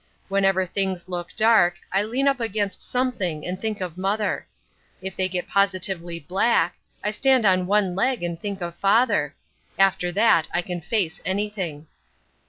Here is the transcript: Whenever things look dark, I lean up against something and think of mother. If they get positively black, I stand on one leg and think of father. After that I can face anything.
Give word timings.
Whenever 0.29 0.65
things 0.65 1.07
look 1.07 1.27
dark, 1.35 1.75
I 1.91 2.01
lean 2.01 2.27
up 2.27 2.39
against 2.39 2.81
something 2.81 3.45
and 3.45 3.61
think 3.61 3.81
of 3.81 3.99
mother. 3.99 4.47
If 4.99 5.15
they 5.15 5.29
get 5.29 5.47
positively 5.47 6.19
black, 6.19 6.75
I 7.03 7.11
stand 7.11 7.45
on 7.45 7.67
one 7.67 7.93
leg 7.93 8.23
and 8.23 8.39
think 8.41 8.61
of 8.61 8.73
father. 8.77 9.35
After 9.77 10.11
that 10.13 10.47
I 10.51 10.63
can 10.63 10.81
face 10.81 11.21
anything. 11.23 11.85